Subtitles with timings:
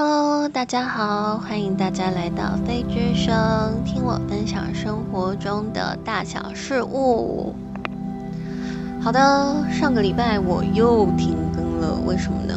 [0.00, 7.52] Hello，大家好，欢迎大家来到飞之声，听我分享生活中的大小事物。
[9.02, 12.54] 好的，上个礼拜我又停更了，为什么呢？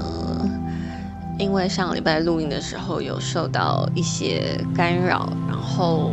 [1.39, 6.12] 因为上个礼拜录音的时候有受到一些干扰，然后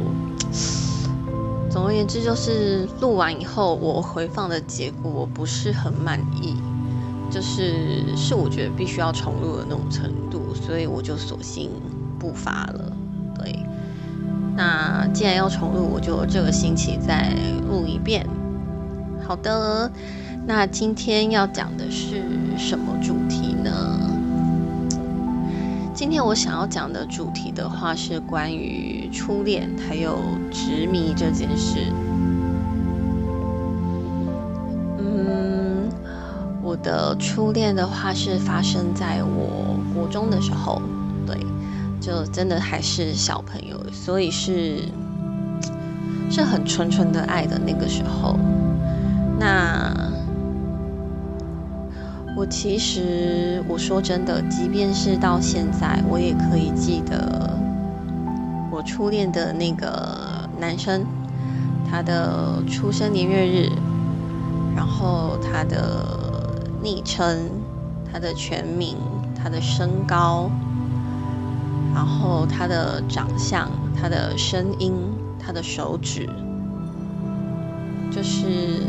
[1.69, 6.57] 总而言之就是录完以后我回放的结果我不是很满意。
[7.31, 11.71] 就是是我觉得必须要重录的那种程度，所以我就索性
[12.19, 12.93] 不发了。
[13.37, 13.55] 对，
[14.57, 17.33] 那既然要重录，我就这个星期再
[17.69, 18.27] 录一遍。
[19.27, 19.91] 好的，
[20.47, 22.23] 那今天要讲的是
[22.57, 24.01] 什么主题呢？
[25.95, 30.19] 今天我想要讲的主题的话是关于初恋还有
[30.51, 31.93] 执迷这件事。
[36.83, 40.81] 的初恋的话是发生在我国中的时候，
[41.27, 41.37] 对，
[42.01, 44.85] 就真的还是小朋友，所以是
[46.31, 48.39] 是很纯纯的爱的那个时候。
[49.39, 49.93] 那
[52.37, 57.59] 我其实我说真的，即便是到现在，我也可以记得
[58.71, 61.05] 我初恋的那个男生，
[61.91, 63.69] 他的出生年月日，
[64.77, 66.28] 然后他的。
[66.83, 67.51] 昵称，
[68.11, 68.97] 他的全名，
[69.35, 70.51] 他的身高，
[71.95, 73.69] 然后他的长相，
[74.01, 74.95] 他的声音，
[75.39, 76.29] 他的手指，
[78.11, 78.81] 就是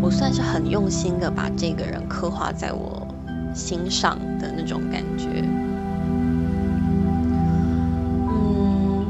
[0.00, 3.06] 我算是很用心的把这个人刻画在我
[3.54, 5.44] 心上的那种感觉。
[8.30, 9.06] 嗯，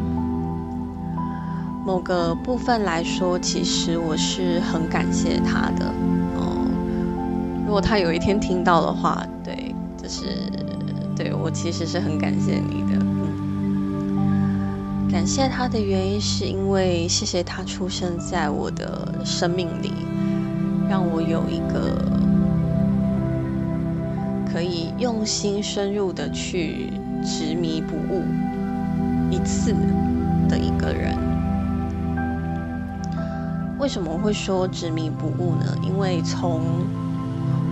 [1.86, 5.92] 某个部分来说，其实我是很感谢他的。
[7.68, 10.50] 如果他有一天听到的话，对，就是
[11.14, 12.98] 对我其实是很感谢你的。
[12.98, 19.92] 嗯，感谢他的原因是因为谢谢他出生在我的生命里，
[20.88, 21.94] 让我有一个
[24.50, 26.90] 可以用心深入的去
[27.22, 28.22] 执迷不悟
[29.30, 29.74] 一次
[30.48, 31.14] 的一个人。
[33.78, 35.76] 为什么会说执迷不悟呢？
[35.82, 36.62] 因为从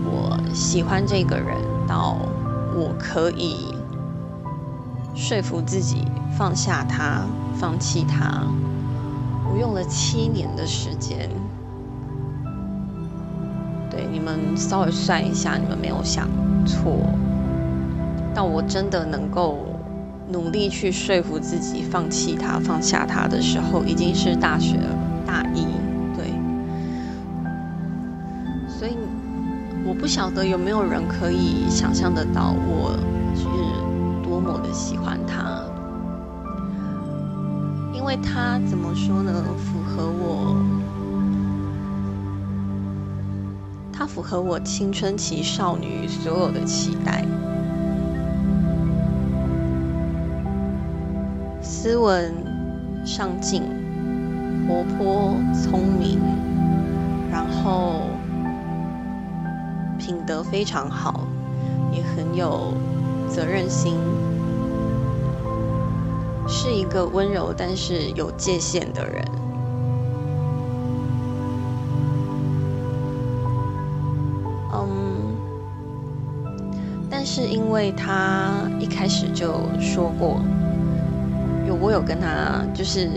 [0.09, 1.57] 我喜欢这个人，
[1.87, 2.17] 到
[2.75, 3.75] 我可以
[5.15, 6.05] 说服自己
[6.37, 7.23] 放下他、
[7.59, 8.43] 放弃他，
[9.51, 11.29] 我用了七年的时间。
[13.91, 16.29] 对，你们稍微算一下，你们没有想
[16.67, 16.99] 错。
[18.35, 19.65] 到我真的能够
[20.31, 24.97] 努力去说服自己放弃他、放下他的时候，已经是大学了
[29.89, 32.99] 我不晓得有没有人可以想象得到，我
[33.37, 33.45] 是
[34.29, 35.63] 多么的喜欢他，
[37.95, 39.33] 因为他怎么说呢？
[39.57, 40.57] 符合我，
[43.93, 47.25] 他符合我青春期少女所有的期待，
[51.63, 52.35] 斯文、
[53.05, 53.63] 上进、
[54.67, 56.19] 活泼、聪明，
[57.31, 58.01] 然后。
[60.07, 61.27] 品德非常好，
[61.91, 62.73] 也很有
[63.29, 63.97] 责任心，
[66.47, 69.25] 是一个温柔但是有界限的人。
[74.73, 75.35] 嗯，
[77.11, 80.41] 但是因为他一开始就说过，
[81.67, 83.11] 有我有跟他就是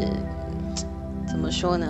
[1.27, 1.85] 怎么说呢？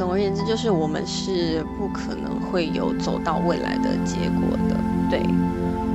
[0.00, 4.74] 总而言之，就是我们是不可能会有走到未来的结果的，
[5.10, 5.22] 对。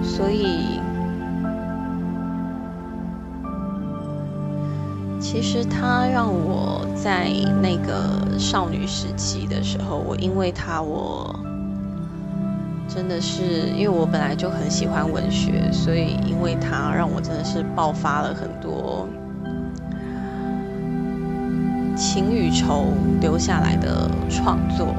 [0.03, 0.79] 所以，
[5.19, 7.31] 其实他让我在
[7.63, 11.35] 那个少女时期的时候，我因为他，我
[12.87, 13.41] 真的是
[13.75, 19.07] 因为我本来就很喜欢文学，所以因为他让我真的是爆发了很多。
[21.95, 22.87] 情与仇
[23.21, 24.93] 留下来的创作。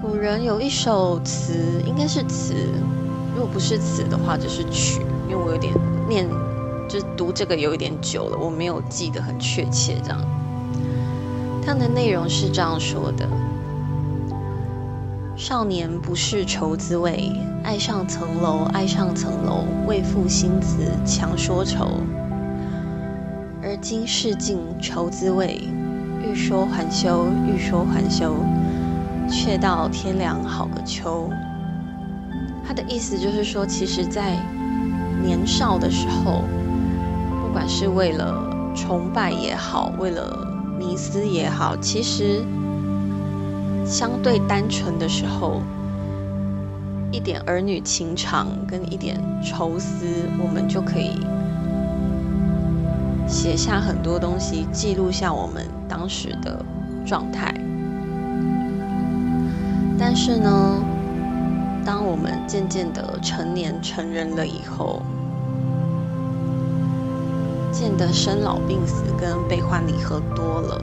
[0.00, 2.54] 古人有一首词，应该是词，
[3.34, 5.00] 如果不是词的话，就是曲。
[5.28, 5.72] 因为我有点
[6.08, 6.28] 念，
[6.88, 9.96] 就是读这个有一点久了，我没有记得很确切。
[10.02, 10.20] 这样，
[11.64, 13.26] 它的内容是这样说的：
[15.36, 17.32] 少年不是愁滋味，
[17.62, 22.00] 爱上层楼，爱上层楼，为赋新词强说愁。
[23.82, 25.60] 今世尽愁滋味，
[26.24, 28.36] 欲说还休，欲说还休。
[29.28, 31.28] 却道天凉好个秋。
[32.64, 34.36] 他的意思就是说，其实，在
[35.20, 36.44] 年少的时候，
[37.42, 40.46] 不管是为了崇拜也好，为了
[40.78, 42.44] 迷思也好，其实
[43.84, 45.60] 相对单纯的时候，
[47.10, 50.06] 一点儿女情长跟一点愁思，
[50.38, 51.18] 我们就可以
[53.32, 56.62] 写下很多东西，记录下我们当时的
[57.06, 57.52] 状态。
[59.98, 60.84] 但是呢？
[61.84, 65.02] 当我们渐渐的成年成人了以后，
[67.72, 70.80] 见得生老病死跟悲欢离合多了，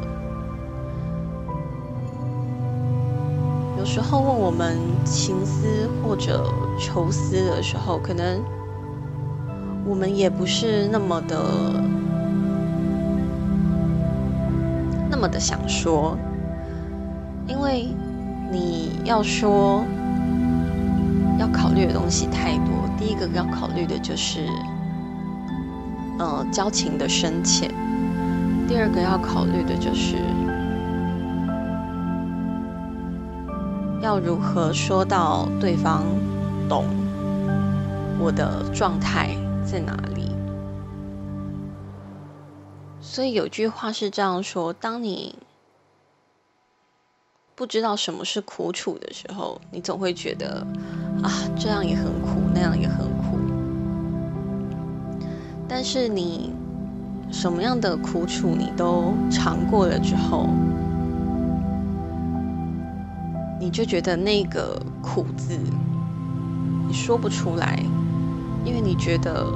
[3.78, 6.44] 有时候问我们情思或者
[6.78, 8.42] 愁思的时候，可能
[9.86, 11.38] 我们也不是那么的
[15.20, 16.18] 那么的想说，
[17.46, 17.90] 因为
[18.50, 19.84] 你要说。
[21.38, 22.74] 要考虑的东西太多。
[22.98, 24.46] 第一个要考虑的就是，
[26.20, 27.70] 呃，交情的深浅；
[28.68, 30.16] 第二个要考虑的就是，
[34.02, 36.04] 要如何说到对方
[36.68, 36.86] 懂
[38.20, 39.30] 我的状态
[39.66, 40.29] 在哪里。
[43.12, 45.36] 所以有句话是这样说：当你
[47.56, 50.64] 不知道什么是苦楚的时候，你总会觉得。
[51.24, 53.40] 啊，这样也很苦，那样也很苦。
[55.68, 56.54] 但是你
[57.32, 60.48] 什么样的苦楚你都尝过了之后，
[63.60, 65.60] 你就觉得那个苦字
[66.88, 67.84] 你说不出来，
[68.64, 69.52] 因为你觉得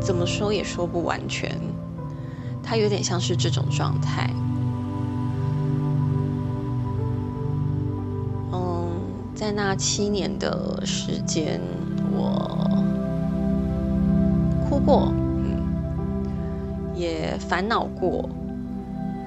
[0.00, 1.60] 怎么说也说不完全。
[2.62, 4.30] 它有点像是这种状态。
[9.34, 11.60] 在那七年的时间，
[12.12, 12.68] 我
[14.68, 15.60] 哭过，嗯，
[16.94, 18.28] 也烦恼过，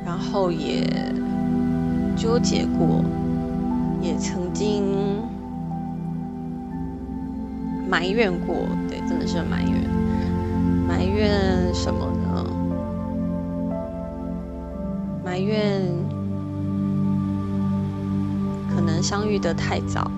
[0.05, 0.87] 然后也
[2.15, 3.03] 纠结过，
[4.01, 4.85] 也曾经
[7.89, 8.55] 埋怨过，
[8.87, 9.89] 对，真的是埋怨，
[10.87, 12.24] 埋怨什么呢？
[15.25, 15.81] 埋怨
[18.73, 19.03] 可能。
[19.03, 20.09] 相遇的太早，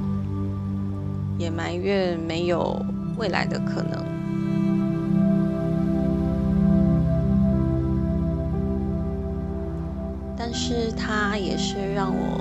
[1.38, 2.80] 也埋怨没有
[3.18, 4.02] 未来的可能。
[10.38, 12.40] 但是它也是让我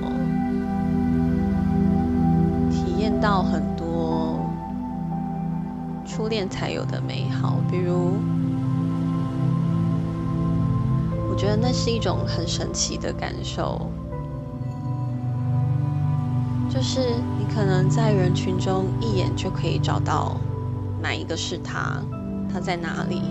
[2.70, 4.38] 体验到很多
[6.04, 8.12] 初恋才有的美好，比如，
[11.36, 13.90] 觉得那是一种很神奇的感受。
[16.68, 17.00] 就是
[17.38, 20.36] 你可能在人群中一眼就可以找到
[21.00, 22.02] 哪一个是他，
[22.52, 23.22] 他在哪里。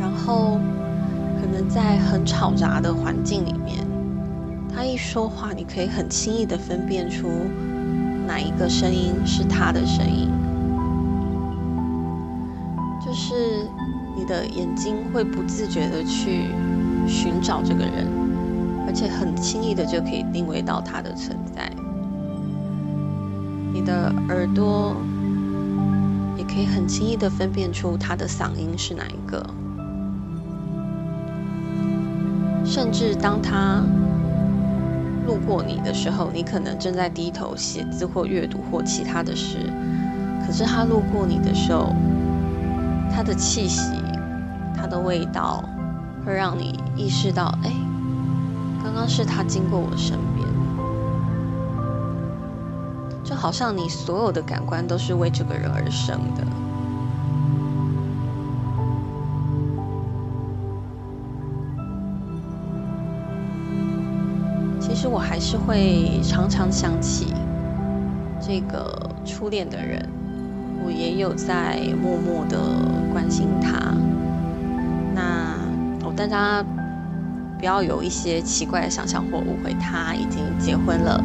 [0.00, 0.58] 然后
[1.40, 3.86] 可能在很吵杂的环境里面，
[4.74, 7.28] 他一说话，你可以很轻易的分辨出
[8.26, 10.28] 哪一个声音是他的声音。
[13.04, 13.68] 就是
[14.16, 16.48] 你的眼睛会不自觉的去
[17.06, 18.06] 寻找这个人，
[18.86, 21.70] 而且很轻易的就可以定位到他的存在。
[23.72, 24.94] 你的耳朵
[26.36, 29.44] 也可以很轻易的分辨出他的嗓音是哪一个，
[32.64, 33.82] 甚至当他
[35.26, 39.56] 路过你的时候，你可能正在低头写字或阅读或其他的事，
[40.46, 41.94] 可是他路过你的时候，
[43.10, 43.92] 他的气息、
[44.76, 45.64] 他的味道，
[46.24, 47.70] 会让你意识到，哎，
[48.82, 50.46] 刚刚是他经过我身边。
[53.24, 56.44] 就好像你所有的感官都是为这个人而生的。
[64.80, 67.32] 其实我还是会常常想起
[68.40, 70.06] 这个初恋的人，
[70.84, 72.58] 我也有在默默的
[73.12, 73.94] 关心他。
[76.22, 76.64] 大家
[77.58, 81.22] 不要有一些奇怪的想象或误会，他已经结婚了。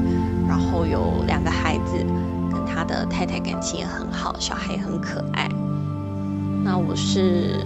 [0.48, 1.98] 然后有两个孩子，
[2.50, 5.48] 跟他的太太感情也很好，小孩也很可爱。
[6.64, 7.66] 那我是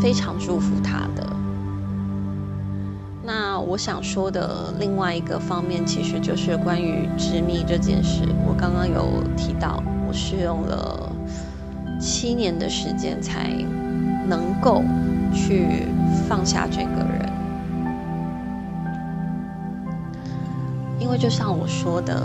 [0.00, 1.26] 非常祝福他的。
[3.24, 8.22] 那我想说的另外一个方面，其实就是关于执迷这件事。
[8.46, 11.10] 我刚刚有提到，我是用了
[12.00, 13.50] 七年的时间才
[14.28, 14.82] 能够
[15.32, 15.86] 去
[16.30, 17.28] 放下这个人。
[21.00, 22.22] 因为就像我说的，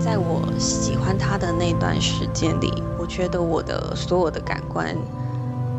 [0.00, 4.96] 在我喜欢他的那段时间里，我觉得我的所有的感官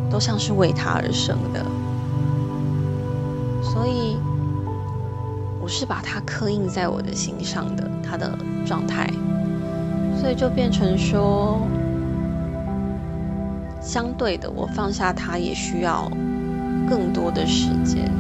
[0.10, 1.66] 都像是为他而生的，
[3.62, 4.18] 所以
[5.62, 9.12] 我是把他刻印在我的心上的，他的状态，
[10.18, 11.60] 所以就变成说。
[13.82, 16.08] 相对的，我放下他也需要
[16.92, 18.12] 更多的时间，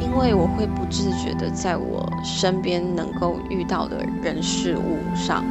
[0.00, 5.44] 因为我会不自觉的在我身边能够遇到的人事物上，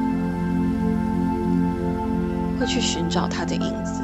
[2.60, 4.02] 会去寻找他的影子。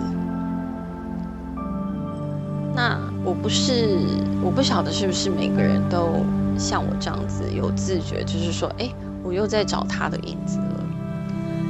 [2.76, 3.98] 那我不是，
[4.44, 6.24] 我不晓得是不是每个人都
[6.60, 8.88] 像我这样子有自觉，就是说，哎，
[9.24, 10.86] 我又在找他的影子了。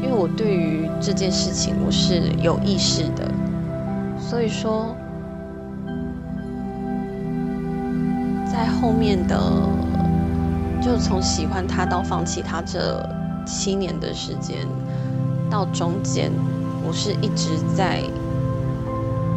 [0.04, 3.32] 因为我对于这件事情我是有意识的，
[4.20, 4.94] 所以说，
[8.82, 9.40] 后面的
[10.82, 13.08] 就从喜欢他到放弃他这
[13.46, 14.68] 七年的时间，
[15.52, 16.32] 到中间，
[16.84, 18.02] 我是一直在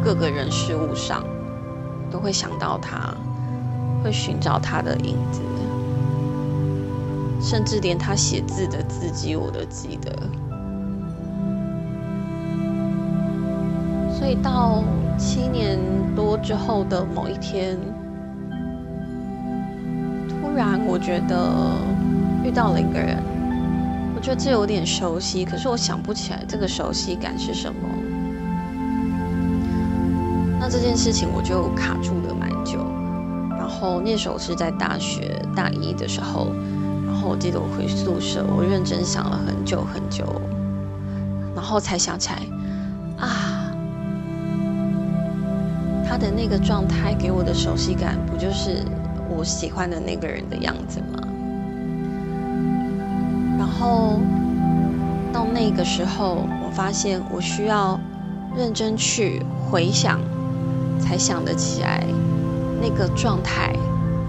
[0.03, 1.23] 各个人事物上
[2.09, 3.13] 都会想到他，
[4.03, 5.41] 会寻找他的影子，
[7.39, 10.11] 甚至连他写字的字迹我都记得。
[14.11, 14.83] 所以到
[15.19, 15.77] 七年
[16.15, 17.77] 多之后的某一天，
[20.55, 21.77] 突然我觉得
[22.41, 23.21] 遇到了一个人，
[24.15, 27.81] 我觉得这有点熟悉，可是我想不起来这个熟悉感是什么。
[30.57, 32.79] 那这件事情我就卡住了蛮久，
[33.57, 36.47] 然后那时候是在大学大一的时候，
[37.05, 40.23] 然后我记得我回宿舍，我认真想了很久很久，
[41.53, 42.39] 然后才想起来，
[43.19, 43.51] 啊。
[46.07, 48.85] 他的那个状态给我的熟悉感，不就是
[49.37, 51.19] 我喜欢的那个人的样子吗？
[53.57, 54.19] 然后
[55.33, 57.99] 到那个时候，我发现我需要
[58.55, 60.19] 认真去回想，
[60.99, 62.03] 才想得起来
[62.81, 63.75] 那个状态，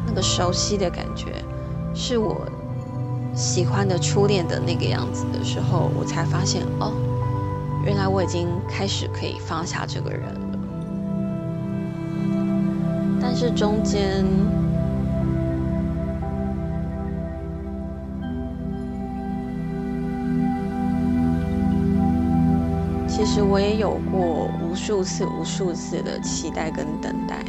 [0.06, 1.26] 那个熟悉的感觉，
[1.94, 2.46] 是我
[3.34, 6.92] 喜欢的初恋的那个样子的时候，我才发现哦，
[7.84, 10.58] 原来我已经开始可以放下这个人了。
[13.20, 13.36] 但。
[13.36, 14.24] 是中间，
[23.26, 27.42] 其实我也有过无数次、无数次的期待跟等待，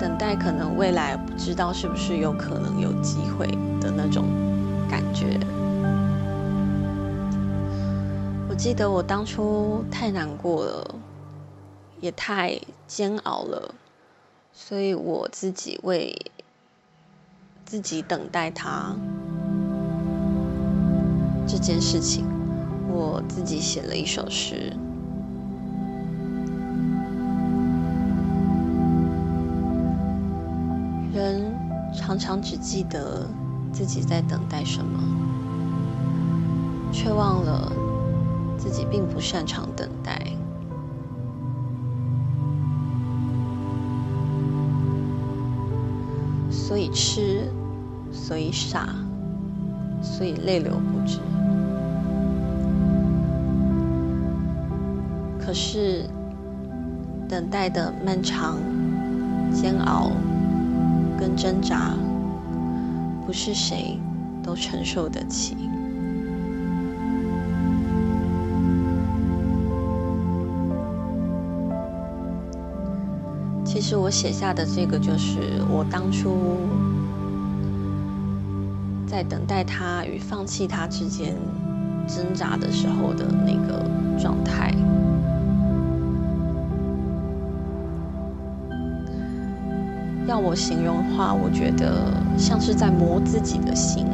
[0.00, 3.46] 等待可能未来不知道是不是有可能有机会
[3.80, 4.24] 的那种
[4.90, 5.38] 感觉。
[8.48, 10.94] 我记得我当初太难过了，
[12.00, 13.74] 也太煎熬了，
[14.52, 16.16] 所以我自己为
[17.64, 18.96] 自己等待他
[21.48, 22.26] 这件事情，
[22.88, 24.72] 我自己写了一首诗。
[31.14, 31.52] 人
[31.96, 33.26] 常常只记得
[33.72, 35.00] 自己在等待什么，
[36.92, 37.72] 却忘了。
[38.58, 40.20] 自己并不擅长等待，
[46.50, 47.48] 所以痴，
[48.12, 48.96] 所以傻，
[50.00, 51.18] 所以泪流不止。
[55.38, 56.04] 可是，
[57.26, 58.58] 等待的漫长、
[59.52, 60.10] 煎熬
[61.18, 61.94] 跟挣扎，
[63.26, 63.98] 不是谁
[64.42, 65.56] 都承受得起。
[73.64, 76.36] 其实我写下的这个，就是我当初
[79.18, 81.34] 在等待他与放弃他之间
[82.06, 83.84] 挣扎的时候的那个
[84.16, 84.72] 状态。
[90.28, 94.06] 要我形容的话，我觉得像是在磨自己的心，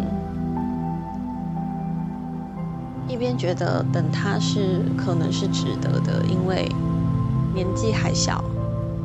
[3.07, 6.67] 一边觉得等他是可能是值得的，因为
[7.55, 8.43] 年纪还小。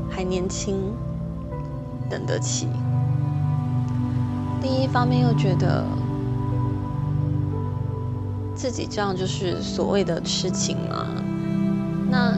[0.09, 0.77] 还年轻，
[2.09, 2.69] 等得起。
[4.61, 5.85] 另一方面又觉得
[8.55, 11.05] 自己这样就是所谓的痴情嘛？
[12.11, 12.37] 那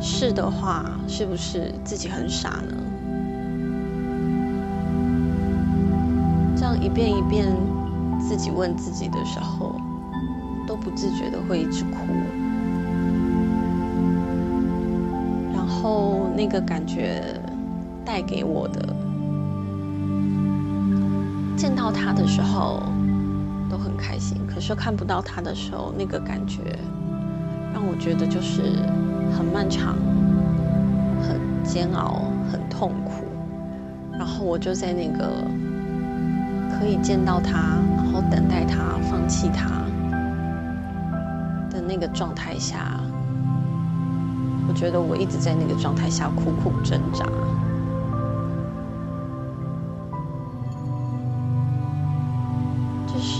[0.00, 2.74] 是的话，是不是自己很傻呢？
[6.56, 7.46] 这样一遍一遍
[8.18, 9.74] 自己问自己的时候，
[10.66, 11.98] 都不自觉的会一直哭。
[15.52, 17.22] 然后那个感觉
[18.04, 18.94] 带给我的，
[21.60, 22.82] 见到他的时候
[23.68, 26.74] 都很开心，可是看不到他的时候，那个感觉
[27.74, 28.62] 让我觉得就是
[29.36, 29.94] 很漫长、
[31.20, 33.26] 很煎熬、很痛苦。
[34.10, 35.28] 然后我就在那个
[36.78, 39.68] 可以见到他，然后等待他、放弃他
[41.68, 42.98] 的那个状态下。
[44.66, 47.26] 我觉得我一直在那个状态下苦苦挣扎，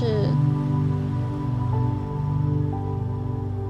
[0.01, 0.31] 是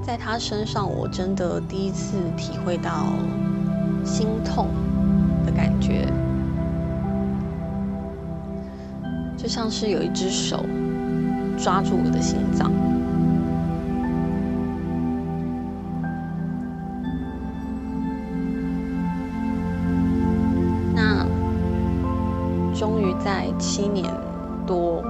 [0.01, 3.07] 在他身上，我真的第一次体会到
[4.05, 4.69] 心痛
[5.45, 6.07] 的感觉，
[9.35, 10.65] 就像是有一只手
[11.57, 12.71] 抓住我的心脏。
[20.95, 21.25] 那
[22.73, 24.09] 终于在七年
[24.65, 25.03] 多，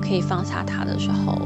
[0.00, 1.38] 可以放下他的时候，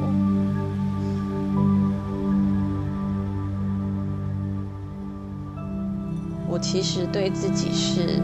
[6.48, 8.20] 我其实对自己是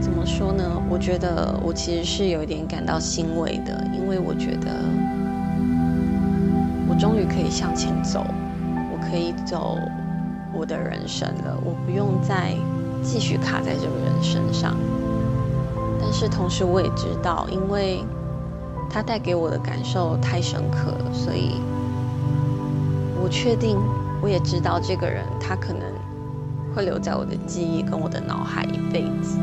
[0.00, 0.64] 怎么说呢？
[0.88, 4.70] 我觉得我其实是有一点感到欣慰的，因为我觉得
[6.88, 8.24] 我终于可以向前走，
[8.92, 9.78] 我可以走
[10.52, 12.54] 我的人生了，我不用再。
[13.06, 14.74] 继续卡在这个人身上，
[16.06, 18.04] 但是同时我也知道，因为
[18.90, 21.56] 他带给我的感受太深刻了，所以
[23.20, 23.78] 我确定，
[24.20, 25.82] 我也知道这个人他可能
[26.74, 29.38] 会留在我的记忆跟我的脑海一辈子。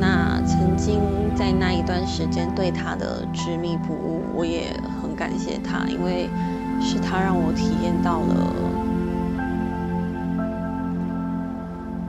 [0.00, 1.00] 那曾经
[1.34, 4.22] 在那一段时间对他的执迷不悟。
[4.34, 4.68] 我也
[5.02, 6.28] 很感谢他，因为
[6.80, 8.34] 是他让我体验到了，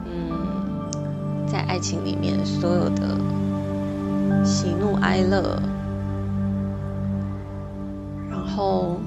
[0.06, 3.16] 嗯，在爱情里面所有的
[4.44, 5.60] 喜怒哀乐，
[8.30, 9.00] 然后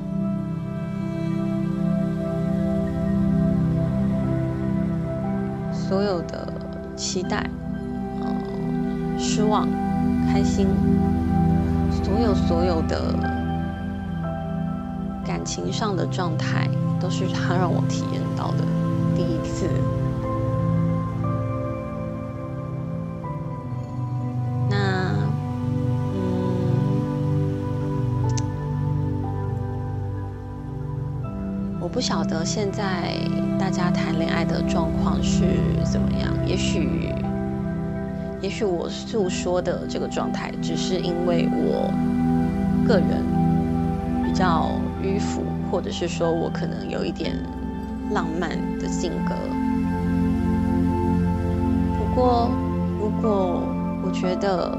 [5.71, 6.51] 所有的
[6.95, 7.49] 期待，
[8.21, 9.67] 嗯，失望，
[10.31, 10.67] 开心。
[12.03, 13.13] 所有所有的
[15.41, 18.57] 感情上的状态，都是他让我体验到的
[19.15, 19.65] 第一次。
[24.69, 25.15] 那，
[31.23, 31.33] 嗯，
[31.79, 33.15] 我不晓得现在
[33.57, 35.41] 大家谈恋爱的状况是
[35.83, 37.11] 怎么样，也许。
[38.43, 41.91] 也许我诉说的这个状态，只是因为我
[42.87, 43.25] 个人
[44.23, 44.71] 比较
[45.03, 47.35] 迂腐，或者是说我可能有一点
[48.11, 49.33] 浪漫的性格。
[51.97, 52.49] 不过，
[52.99, 53.63] 如果
[54.03, 54.71] 我觉得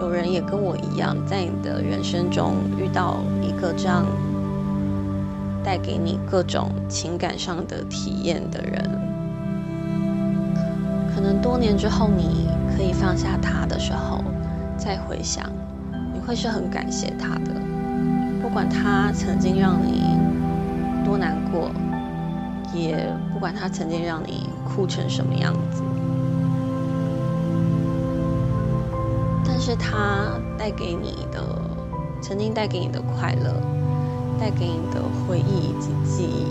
[0.00, 4.04] 有人也跟我一样，在你的人生中遇到一个这样
[5.64, 8.90] 带给你各种情感上的体验的人，
[11.14, 12.48] 可能多年之后你。
[12.76, 14.24] 可以放下他的时候，
[14.78, 15.44] 再回想，
[16.14, 17.69] 你会是很感谢他的。
[18.50, 20.02] 不管他曾经让你
[21.04, 21.70] 多难过，
[22.74, 25.84] 也不管他曾经让你哭成什么样子，
[29.46, 31.40] 但是他带给你的，
[32.20, 33.54] 曾经带给你的快乐，
[34.40, 36.48] 带给你的回忆以及记忆。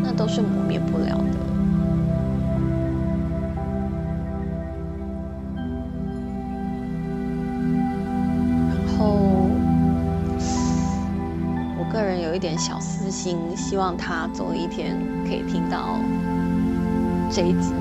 [0.00, 1.43] 那都是磨灭不了的。
[12.34, 16.00] 有一点小私心，希望他总有一天可以听到
[17.30, 17.72] 这一集，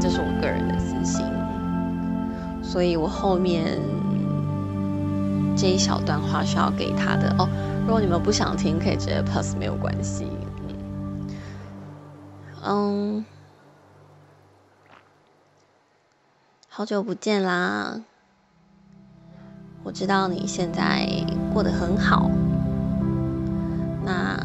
[0.00, 1.26] 这是我个人的私心。
[2.62, 3.78] 所以我后面
[5.54, 7.46] 这一小段话是要给他的哦。
[7.84, 10.26] 如果你们不想听，可以直接 pass，没有关系。
[12.64, 13.22] 嗯，
[16.70, 18.00] 好久不见啦！
[19.84, 21.06] 我知道你现在
[21.52, 22.30] 过得很好。
[24.04, 24.36] 那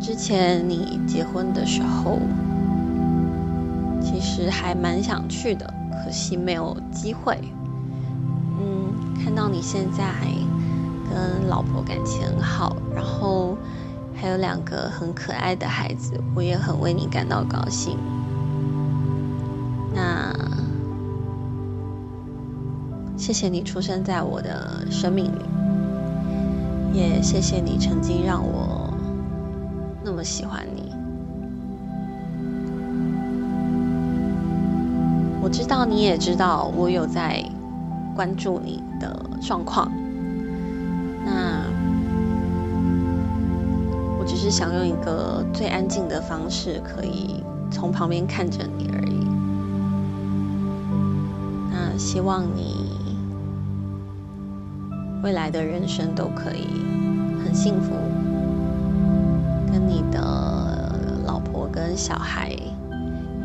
[0.00, 2.18] 之前你结婚的时候
[4.00, 7.38] 其实还蛮想去的可惜没有机会。
[8.60, 10.12] 嗯看到你现在
[11.08, 13.56] 跟老婆感情很好然后
[14.14, 17.96] 还有两个很可爱的孩子我也很为你感到高兴。
[19.94, 20.34] 那
[23.16, 25.51] 谢谢你出生在我的生命里。
[26.92, 28.92] 也谢谢你曾经让我
[30.04, 30.92] 那么喜欢你。
[35.42, 37.42] 我知道你也知道我有在
[38.14, 39.90] 关注你的状况，
[41.24, 41.62] 那
[44.18, 49.26] 我只是想用一个最安静的方式，可以从旁边看着你而已。
[51.70, 52.81] 那希望你
[55.22, 56.66] 未来的人生都可以
[57.44, 57.92] 很幸福，
[59.70, 62.56] 跟你的老婆跟小孩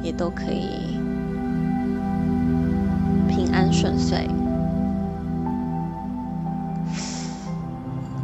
[0.01, 0.97] 也都可以。
[3.29, 4.27] 平安顺遂。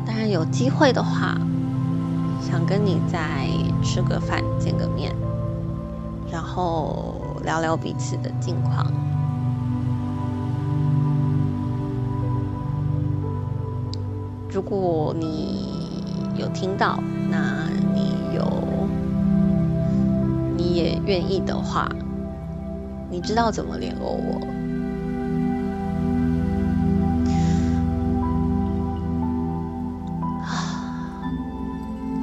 [0.04, 1.38] 当然有机会的话，
[2.42, 3.48] 想跟你再
[3.84, 5.14] 吃个饭、见个面，
[6.32, 8.92] 然后聊聊彼此的近况。
[14.54, 16.04] 如果你
[16.38, 17.00] 有听到，
[17.32, 18.88] 那你有
[20.56, 21.90] 你也愿意的话，
[23.10, 24.40] 你知道怎么联络我。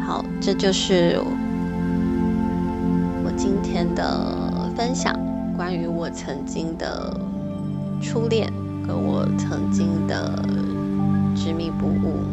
[0.07, 1.21] 好这就是
[3.25, 5.19] 我今天的分享，
[5.57, 7.13] 关于我曾经的
[8.01, 8.53] 初恋，
[8.87, 10.33] 跟我曾经的
[11.35, 12.25] 执迷不悟。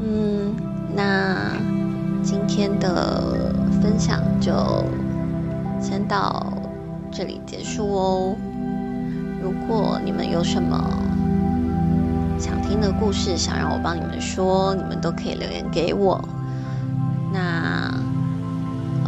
[0.00, 0.54] 嗯，
[0.94, 1.52] 那
[2.22, 4.52] 今天的分享就
[5.80, 6.52] 先到
[7.10, 8.36] 这里结束哦。
[9.42, 10.78] 如果你们有什么，
[12.38, 16.22] 想听的故事，想让我帮你们说，你们都可以留言给我。
[17.32, 17.92] 那，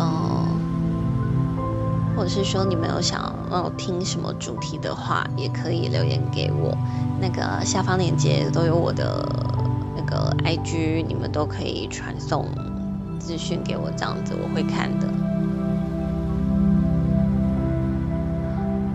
[0.00, 0.46] 嗯，
[2.16, 6.76] 或者是说你们有想要听什么主题的话，也可以留言给我。
[7.20, 9.26] 那个下方链接都有我的
[9.96, 12.46] 那个 IG，你们都可以传送
[13.18, 15.06] 资讯给我，这样子我会看的。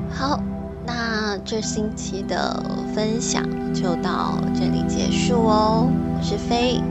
[0.10, 0.40] 好。
[0.86, 2.62] 那这星期的
[2.94, 3.42] 分享
[3.74, 6.82] 就到这里结束哦，我是飞，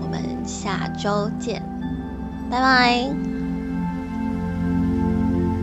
[0.00, 1.60] 我们下周见，
[2.48, 3.31] 拜拜。